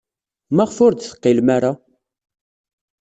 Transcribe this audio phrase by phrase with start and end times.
[0.55, 1.71] Maɣef ur d-teqqilem ara?